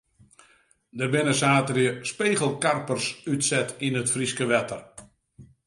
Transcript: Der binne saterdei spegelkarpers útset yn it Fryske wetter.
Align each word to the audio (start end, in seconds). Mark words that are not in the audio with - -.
Der 1.01 1.09
binne 1.15 1.35
saterdei 1.41 1.89
spegelkarpers 2.13 3.05
útset 3.35 3.69
yn 3.85 3.99
it 4.01 4.13
Fryske 4.13 4.45
wetter. 4.53 4.81